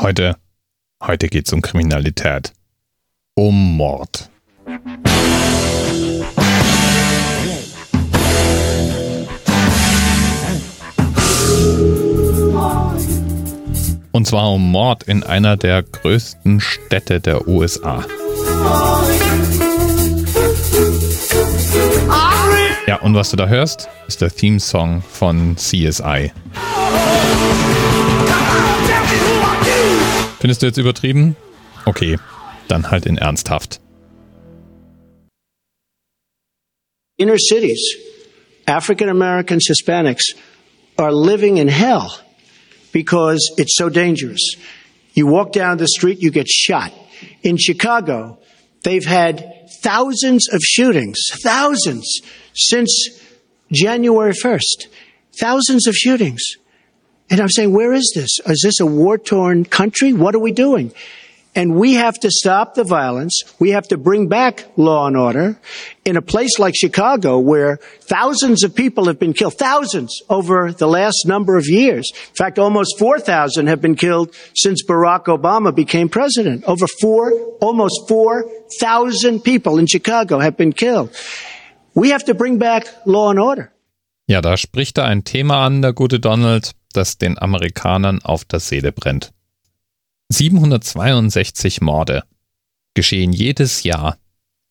Heute, 0.00 0.36
heute 1.02 1.26
geht's 1.26 1.52
um 1.52 1.60
Kriminalität. 1.60 2.52
Um 3.34 3.76
Mord. 3.76 4.30
Und 14.12 14.26
zwar 14.26 14.52
um 14.52 14.70
Mord 14.70 15.02
in 15.02 15.24
einer 15.24 15.56
der 15.56 15.82
größten 15.82 16.60
Städte 16.60 17.20
der 17.20 17.48
USA. 17.48 18.04
Ja, 22.86 23.00
und 23.00 23.16
was 23.16 23.30
du 23.30 23.36
da 23.36 23.48
hörst, 23.48 23.88
ist 24.06 24.20
der 24.20 24.30
Theme-Song 24.30 25.02
von 25.02 25.56
CSI. 25.56 26.30
Findest 30.40 30.62
du 30.62 30.66
jetzt 30.66 30.78
übertrieben? 30.78 31.36
Okay, 31.84 32.18
dann 32.68 32.90
halt 32.90 33.06
in 33.06 33.18
ernsthaft. 33.18 33.80
Inner 37.16 37.38
cities, 37.38 37.96
African 38.66 39.08
Americans, 39.08 39.68
Hispanics 39.68 40.36
are 40.96 41.12
living 41.12 41.56
in 41.56 41.66
hell 41.68 42.12
because 42.92 43.40
it's 43.56 43.76
so 43.76 43.88
dangerous. 43.88 44.56
You 45.14 45.26
walk 45.26 45.52
down 45.52 45.78
the 45.78 45.88
street, 45.88 46.18
you 46.20 46.30
get 46.30 46.48
shot. 46.48 46.92
In 47.42 47.56
Chicago, 47.56 48.38
they've 48.84 49.04
had 49.04 49.44
thousands 49.82 50.48
of 50.52 50.60
shootings, 50.62 51.18
thousands 51.42 52.20
since 52.54 52.90
January 53.72 54.32
1st. 54.32 54.86
Thousands 55.40 55.88
of 55.88 55.94
shootings. 55.96 56.42
And 57.30 57.40
I'm 57.40 57.48
saying, 57.48 57.72
where 57.72 57.92
is 57.92 58.12
this? 58.14 58.38
Is 58.46 58.60
this 58.64 58.80
a 58.80 58.86
war 58.86 59.18
torn 59.18 59.64
country? 59.64 60.12
What 60.12 60.34
are 60.34 60.38
we 60.38 60.52
doing? 60.52 60.92
And 61.54 61.74
we 61.74 61.94
have 61.94 62.14
to 62.20 62.30
stop 62.30 62.74
the 62.74 62.84
violence. 62.84 63.42
We 63.58 63.70
have 63.70 63.88
to 63.88 63.96
bring 63.96 64.28
back 64.28 64.66
law 64.76 65.08
and 65.08 65.16
order 65.16 65.58
in 66.04 66.16
a 66.16 66.22
place 66.22 66.58
like 66.58 66.74
Chicago 66.76 67.40
where 67.40 67.78
thousands 68.02 68.62
of 68.62 68.76
people 68.76 69.06
have 69.06 69.18
been 69.18 69.32
killed, 69.32 69.54
thousands 69.54 70.22
over 70.28 70.70
the 70.72 70.86
last 70.86 71.26
number 71.26 71.56
of 71.56 71.66
years. 71.66 72.12
In 72.14 72.34
fact, 72.34 72.58
almost 72.58 72.96
4,000 72.98 73.66
have 73.66 73.80
been 73.80 73.96
killed 73.96 74.34
since 74.54 74.84
Barack 74.84 75.24
Obama 75.24 75.74
became 75.74 76.08
president. 76.08 76.62
Over 76.64 76.86
four, 77.00 77.32
almost 77.60 78.08
4,000 78.08 79.40
people 79.40 79.78
in 79.78 79.86
Chicago 79.86 80.38
have 80.38 80.56
been 80.56 80.72
killed. 80.72 81.10
We 81.94 82.10
have 82.10 82.24
to 82.26 82.34
bring 82.34 82.58
back 82.58 82.86
law 83.04 83.30
and 83.30 83.40
order. 83.40 83.72
Ja, 84.28 84.42
da 84.42 84.56
spricht 84.58 84.98
er 84.98 85.06
ein 85.06 85.24
Thema 85.24 85.64
an, 85.64 85.80
der 85.80 85.94
gute 85.94 86.20
Donald, 86.20 86.72
das 86.92 87.18
den 87.18 87.38
Amerikanern 87.38 88.22
auf 88.22 88.44
der 88.44 88.60
Seele 88.60 88.92
brennt. 88.92 89.32
762 90.30 91.80
Morde 91.80 92.24
geschehen 92.94 93.32
jedes 93.32 93.82
Jahr 93.82 94.18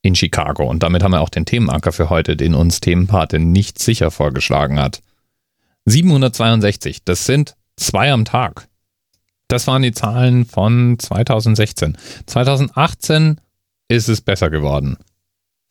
in 0.02 0.16
Chicago 0.16 0.70
und 0.70 0.84
damit 0.84 1.04
haben 1.04 1.12
wir 1.12 1.22
auch 1.22 1.30
den 1.30 1.46
Themenanker 1.46 1.92
für 1.92 2.10
heute, 2.10 2.36
den 2.36 2.54
uns 2.54 2.80
Themenpate 2.80 3.40
nicht 3.40 3.80
sicher 3.80 4.12
vorgeschlagen 4.12 4.80
hat. 4.80 5.02
762, 5.86 7.04
das 7.04 7.26
sind 7.26 7.56
zwei 7.76 8.12
am 8.12 8.26
Tag. 8.26 8.68
Das 9.48 9.68
waren 9.68 9.82
die 9.82 9.94
Zahlen 9.94 10.46
von 10.46 11.00
2016. 11.00 11.98
2018 12.26 13.40
ist 13.88 14.10
es 14.10 14.22
besser 14.22 14.50
geworden. 14.50 14.98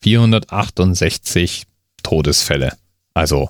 468 0.01 1.65
Todesfälle, 2.03 2.75
also 3.13 3.49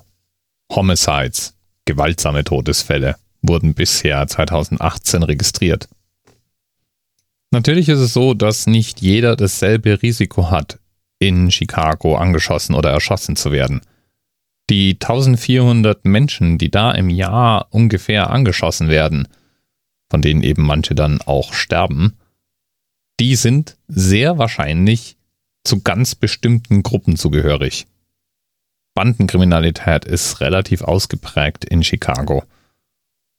Homicides, 0.70 1.54
gewaltsame 1.88 2.44
Todesfälle, 2.44 3.16
wurden 3.40 3.74
bisher 3.74 4.26
2018 4.26 5.22
registriert. 5.22 5.88
Natürlich 7.50 7.88
ist 7.88 8.00
es 8.00 8.12
so, 8.12 8.34
dass 8.34 8.66
nicht 8.66 9.00
jeder 9.00 9.34
dasselbe 9.34 10.02
Risiko 10.02 10.50
hat, 10.50 10.78
in 11.18 11.50
Chicago 11.50 12.16
angeschossen 12.16 12.74
oder 12.74 12.90
erschossen 12.90 13.36
zu 13.36 13.52
werden. 13.52 13.80
Die 14.68 14.98
1400 15.00 16.04
Menschen, 16.04 16.58
die 16.58 16.70
da 16.70 16.92
im 16.92 17.08
Jahr 17.08 17.68
ungefähr 17.70 18.28
angeschossen 18.28 18.88
werden, 18.88 19.26
von 20.10 20.20
denen 20.20 20.42
eben 20.42 20.62
manche 20.62 20.94
dann 20.94 21.22
auch 21.22 21.54
sterben, 21.54 22.18
die 23.18 23.34
sind 23.34 23.78
sehr 23.88 24.36
wahrscheinlich 24.36 25.16
zu 25.64 25.80
ganz 25.80 26.14
bestimmten 26.14 26.82
Gruppen 26.82 27.16
zugehörig. 27.16 27.86
Bandenkriminalität 28.98 30.04
ist 30.04 30.40
relativ 30.40 30.82
ausgeprägt 30.82 31.64
in 31.64 31.84
Chicago. 31.84 32.42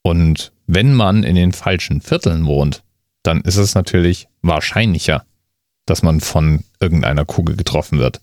Und 0.03 0.53
wenn 0.67 0.93
man 0.93 1.23
in 1.23 1.35
den 1.35 1.51
falschen 1.51 1.99
Vierteln 1.99 2.45
wohnt, 2.45 2.81
dann 3.23 3.41
ist 3.41 3.57
es 3.57 3.75
natürlich 3.75 4.29
wahrscheinlicher, 4.41 5.25
dass 5.85 6.01
man 6.01 6.21
von 6.21 6.63
irgendeiner 6.79 7.25
Kugel 7.25 7.57
getroffen 7.57 7.99
wird. 7.99 8.21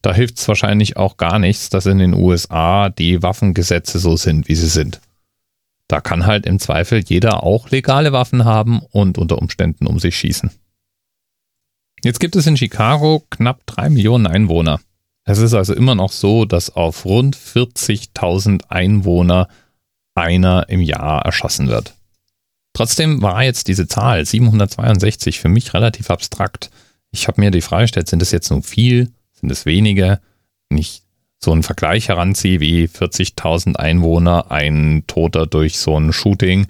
Da 0.00 0.14
hilft 0.14 0.38
es 0.38 0.48
wahrscheinlich 0.48 0.96
auch 0.96 1.18
gar 1.18 1.38
nichts, 1.38 1.68
dass 1.68 1.84
in 1.84 1.98
den 1.98 2.14
USA 2.14 2.88
die 2.88 3.22
Waffengesetze 3.22 3.98
so 3.98 4.16
sind, 4.16 4.48
wie 4.48 4.54
sie 4.54 4.68
sind. 4.68 5.02
Da 5.88 6.00
kann 6.00 6.24
halt 6.24 6.46
im 6.46 6.58
Zweifel 6.58 7.00
jeder 7.00 7.42
auch 7.42 7.68
legale 7.68 8.12
Waffen 8.12 8.46
haben 8.46 8.80
und 8.92 9.18
unter 9.18 9.36
Umständen 9.36 9.86
um 9.86 9.98
sich 9.98 10.16
schießen. 10.16 10.50
Jetzt 12.02 12.18
gibt 12.18 12.34
es 12.34 12.46
in 12.46 12.56
Chicago 12.56 13.22
knapp 13.28 13.60
drei 13.66 13.90
Millionen 13.90 14.26
Einwohner. 14.26 14.80
Es 15.28 15.38
ist 15.38 15.54
also 15.54 15.74
immer 15.74 15.96
noch 15.96 16.12
so, 16.12 16.44
dass 16.44 16.74
auf 16.74 17.04
rund 17.04 17.36
40.000 17.36 18.68
Einwohner 18.68 19.48
einer 20.14 20.68
im 20.68 20.80
Jahr 20.80 21.22
erschossen 21.24 21.68
wird. 21.68 21.94
Trotzdem 22.72 23.20
war 23.22 23.42
jetzt 23.42 23.68
diese 23.68 23.88
Zahl 23.88 24.24
762 24.24 25.40
für 25.40 25.48
mich 25.48 25.74
relativ 25.74 26.10
abstrakt. 26.10 26.70
Ich 27.10 27.26
habe 27.26 27.40
mir 27.40 27.50
die 27.50 27.60
Frage 27.60 27.84
gestellt, 27.84 28.08
sind 28.08 28.22
es 28.22 28.30
jetzt 28.30 28.50
nur 28.50 28.62
viel, 28.62 29.10
sind 29.32 29.50
es 29.50 29.66
wenige? 29.66 30.20
Wenn 30.68 30.78
ich 30.78 31.02
so 31.42 31.52
einen 31.52 31.64
Vergleich 31.64 32.08
heranziehe 32.08 32.60
wie 32.60 32.84
40.000 32.84 33.76
Einwohner, 33.76 34.50
ein 34.52 35.04
Toter 35.06 35.46
durch 35.46 35.78
so 35.78 35.98
ein 35.98 36.12
Shooting, 36.12 36.68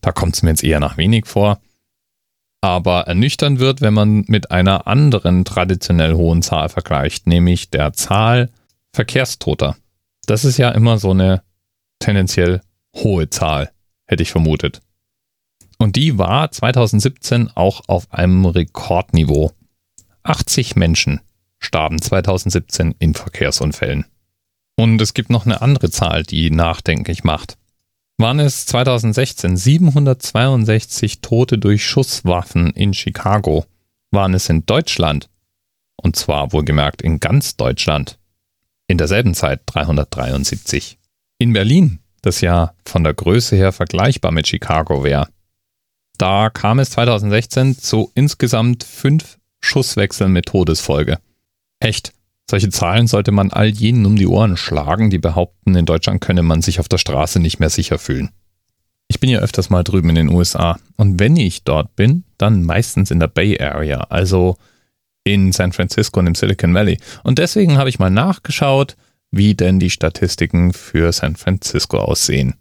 da 0.00 0.10
kommt 0.10 0.34
es 0.34 0.42
mir 0.42 0.50
jetzt 0.50 0.64
eher 0.64 0.80
nach 0.80 0.96
wenig 0.96 1.26
vor 1.26 1.60
aber 2.62 3.08
ernüchternd 3.08 3.58
wird, 3.58 3.80
wenn 3.80 3.92
man 3.92 4.24
mit 4.28 4.50
einer 4.52 4.86
anderen 4.86 5.44
traditionell 5.44 6.14
hohen 6.14 6.42
Zahl 6.42 6.68
vergleicht, 6.68 7.26
nämlich 7.26 7.68
der 7.68 7.92
Zahl 7.92 8.50
Verkehrstoter. 8.94 9.76
Das 10.26 10.44
ist 10.44 10.58
ja 10.58 10.70
immer 10.70 10.98
so 10.98 11.10
eine 11.10 11.42
tendenziell 11.98 12.60
hohe 12.94 13.28
Zahl, 13.28 13.72
hätte 14.06 14.22
ich 14.22 14.30
vermutet. 14.30 14.80
Und 15.76 15.96
die 15.96 16.18
war 16.18 16.52
2017 16.52 17.50
auch 17.54 17.82
auf 17.88 18.12
einem 18.12 18.46
Rekordniveau. 18.46 19.50
80 20.22 20.76
Menschen 20.76 21.20
starben 21.58 22.00
2017 22.00 22.94
in 23.00 23.14
Verkehrsunfällen. 23.14 24.06
Und 24.76 25.02
es 25.02 25.14
gibt 25.14 25.30
noch 25.30 25.46
eine 25.46 25.62
andere 25.62 25.90
Zahl, 25.90 26.22
die 26.22 26.50
nachdenklich 26.50 27.24
macht 27.24 27.56
waren 28.22 28.38
es 28.38 28.66
2016 28.66 29.56
762 29.56 31.20
Tote 31.20 31.58
durch 31.58 31.84
Schusswaffen 31.84 32.70
in 32.70 32.94
Chicago, 32.94 33.66
waren 34.12 34.32
es 34.34 34.48
in 34.48 34.64
Deutschland, 34.64 35.28
und 35.96 36.14
zwar 36.14 36.52
wohlgemerkt 36.52 37.02
in 37.02 37.18
ganz 37.18 37.56
Deutschland, 37.56 38.18
in 38.86 38.96
derselben 38.96 39.34
Zeit 39.34 39.62
373. 39.66 40.98
In 41.38 41.52
Berlin, 41.52 41.98
das 42.22 42.40
ja 42.40 42.74
von 42.86 43.02
der 43.02 43.14
Größe 43.14 43.56
her 43.56 43.72
vergleichbar 43.72 44.30
mit 44.30 44.46
Chicago 44.46 45.02
wäre, 45.02 45.28
da 46.16 46.48
kam 46.48 46.78
es 46.78 46.90
2016 46.90 47.76
zu 47.76 48.12
insgesamt 48.14 48.84
fünf 48.84 49.38
Schusswechseln 49.60 50.32
mit 50.32 50.46
Todesfolge. 50.46 51.18
Echt, 51.80 52.12
solche 52.50 52.68
Zahlen 52.68 53.06
sollte 53.06 53.32
man 53.32 53.50
all 53.50 53.68
jenen 53.68 54.06
um 54.06 54.16
die 54.16 54.26
Ohren 54.26 54.56
schlagen, 54.56 55.10
die 55.10 55.18
behaupten, 55.18 55.74
in 55.74 55.86
Deutschland 55.86 56.20
könne 56.20 56.42
man 56.42 56.62
sich 56.62 56.80
auf 56.80 56.88
der 56.88 56.98
Straße 56.98 57.40
nicht 57.40 57.60
mehr 57.60 57.70
sicher 57.70 57.98
fühlen. 57.98 58.30
Ich 59.08 59.20
bin 59.20 59.30
ja 59.30 59.40
öfters 59.40 59.70
mal 59.70 59.84
drüben 59.84 60.08
in 60.10 60.14
den 60.14 60.28
USA 60.28 60.78
und 60.96 61.20
wenn 61.20 61.36
ich 61.36 61.64
dort 61.64 61.96
bin, 61.96 62.24
dann 62.38 62.62
meistens 62.64 63.10
in 63.10 63.20
der 63.20 63.28
Bay 63.28 63.60
Area, 63.60 64.06
also 64.08 64.56
in 65.24 65.52
San 65.52 65.72
Francisco 65.72 66.20
und 66.20 66.26
im 66.26 66.34
Silicon 66.34 66.74
Valley. 66.74 66.98
Und 67.22 67.38
deswegen 67.38 67.76
habe 67.76 67.88
ich 67.88 67.98
mal 67.98 68.10
nachgeschaut, 68.10 68.96
wie 69.30 69.54
denn 69.54 69.78
die 69.78 69.90
Statistiken 69.90 70.72
für 70.72 71.12
San 71.12 71.36
Francisco 71.36 71.98
aussehen. 71.98 72.54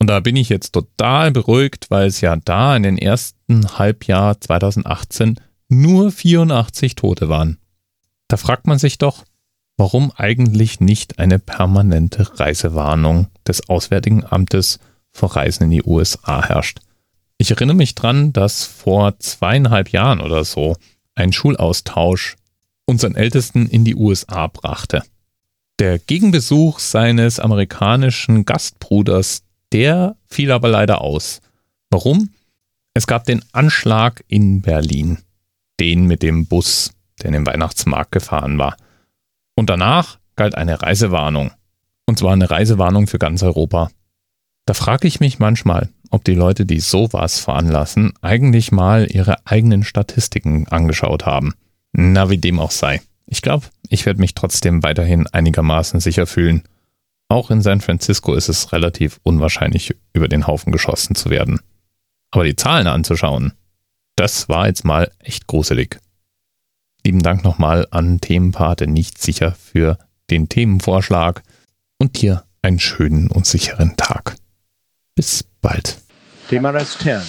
Und 0.00 0.08
da 0.08 0.20
bin 0.20 0.36
ich 0.36 0.48
jetzt 0.48 0.72
total 0.72 1.30
beruhigt, 1.30 1.86
weil 1.90 2.08
es 2.08 2.20
ja 2.20 2.36
da 2.36 2.76
in 2.76 2.82
den 2.82 2.98
ersten 2.98 3.78
Halbjahr 3.78 4.40
2018 4.40 5.40
nur 5.68 6.10
84 6.10 6.94
Tote 6.94 7.28
waren. 7.28 7.58
Da 8.34 8.38
fragt 8.38 8.66
man 8.66 8.80
sich 8.80 8.98
doch, 8.98 9.22
warum 9.76 10.10
eigentlich 10.16 10.80
nicht 10.80 11.20
eine 11.20 11.38
permanente 11.38 12.40
Reisewarnung 12.40 13.28
des 13.46 13.68
Auswärtigen 13.68 14.24
Amtes 14.24 14.80
vor 15.12 15.36
Reisen 15.36 15.62
in 15.62 15.70
die 15.70 15.84
USA 15.84 16.44
herrscht. 16.44 16.80
Ich 17.38 17.52
erinnere 17.52 17.76
mich 17.76 17.94
dran, 17.94 18.32
dass 18.32 18.64
vor 18.64 19.20
zweieinhalb 19.20 19.90
Jahren 19.90 20.20
oder 20.20 20.44
so 20.44 20.74
ein 21.14 21.32
Schulaustausch 21.32 22.34
unseren 22.86 23.14
Ältesten 23.14 23.68
in 23.68 23.84
die 23.84 23.94
USA 23.94 24.48
brachte. 24.48 25.04
Der 25.78 26.00
Gegenbesuch 26.00 26.80
seines 26.80 27.38
amerikanischen 27.38 28.44
Gastbruders, 28.44 29.44
der 29.70 30.16
fiel 30.26 30.50
aber 30.50 30.66
leider 30.66 31.02
aus. 31.02 31.40
Warum? 31.88 32.30
Es 32.94 33.06
gab 33.06 33.26
den 33.26 33.44
Anschlag 33.52 34.24
in 34.26 34.60
Berlin. 34.60 35.18
Den 35.78 36.08
mit 36.08 36.24
dem 36.24 36.46
Bus, 36.46 36.90
der 37.20 37.26
in 37.26 37.32
den 37.32 37.46
Weihnachtsmarkt 37.46 38.12
gefahren 38.12 38.58
war. 38.58 38.76
Und 39.54 39.70
danach 39.70 40.18
galt 40.36 40.54
eine 40.54 40.82
Reisewarnung. 40.82 41.52
Und 42.06 42.18
zwar 42.18 42.32
eine 42.32 42.50
Reisewarnung 42.50 43.06
für 43.06 43.18
ganz 43.18 43.42
Europa. 43.42 43.90
Da 44.66 44.74
frage 44.74 45.06
ich 45.06 45.20
mich 45.20 45.38
manchmal, 45.38 45.90
ob 46.10 46.24
die 46.24 46.34
Leute, 46.34 46.66
die 46.66 46.80
sowas 46.80 47.40
veranlassen, 47.40 48.12
eigentlich 48.22 48.72
mal 48.72 49.06
ihre 49.10 49.46
eigenen 49.46 49.84
Statistiken 49.84 50.68
angeschaut 50.68 51.26
haben. 51.26 51.54
Na, 51.92 52.30
wie 52.30 52.38
dem 52.38 52.58
auch 52.60 52.70
sei. 52.70 53.00
Ich 53.26 53.42
glaube, 53.42 53.66
ich 53.88 54.06
werde 54.06 54.20
mich 54.20 54.34
trotzdem 54.34 54.82
weiterhin 54.82 55.26
einigermaßen 55.26 56.00
sicher 56.00 56.26
fühlen. 56.26 56.62
Auch 57.28 57.50
in 57.50 57.62
San 57.62 57.80
Francisco 57.80 58.34
ist 58.34 58.48
es 58.48 58.72
relativ 58.72 59.18
unwahrscheinlich, 59.22 59.94
über 60.12 60.28
den 60.28 60.46
Haufen 60.46 60.72
geschossen 60.72 61.14
zu 61.14 61.30
werden. 61.30 61.60
Aber 62.30 62.44
die 62.44 62.56
Zahlen 62.56 62.86
anzuschauen, 62.86 63.52
das 64.16 64.48
war 64.48 64.66
jetzt 64.66 64.84
mal 64.84 65.10
echt 65.18 65.46
gruselig. 65.46 66.00
Lieben 67.06 67.22
Dank 67.22 67.44
nochmal 67.44 67.86
an 67.90 68.18
Themenpate 68.20 68.86
nicht 68.86 69.20
sicher 69.20 69.52
für 69.52 69.98
den 70.30 70.48
Themenvorschlag 70.48 71.42
und 71.98 72.22
dir 72.22 72.44
einen 72.62 72.80
schönen 72.80 73.28
und 73.30 73.46
sicheren 73.46 73.94
Tag. 73.96 74.36
Bis 75.14 75.44
bald. 75.60 75.98
TMRS 76.48 76.98
10, 76.98 77.20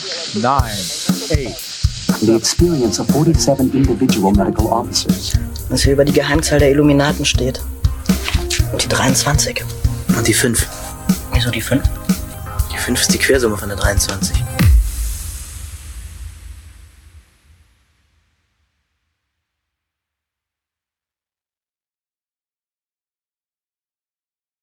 9, 0.42 0.64
8. 0.64 2.22
The 2.22 2.36
experience 2.36 3.00
of 3.02 3.08
47 3.08 3.74
individual 3.74 4.32
medical 4.32 4.68
officers. 4.68 5.34
Was 5.68 5.84
hier 5.84 5.94
über 5.94 6.06
die 6.06 6.14
Geheimzahl 6.14 6.60
der 6.60 6.72
Illuminaten 6.72 7.26
steht. 7.26 7.62
Und 8.72 8.82
die 8.82 8.88
23. 8.88 9.62
Und 10.16 10.26
die 10.26 10.34
5. 10.34 10.68
Wieso 11.34 11.52
die 11.52 11.62
5? 11.62 11.84
Die 12.72 12.78
5 12.78 13.02
ist 13.02 13.14
die 13.14 13.18
Quersumme 13.18 13.58
von 13.58 13.68
der 13.68 13.78
23. 13.78 14.42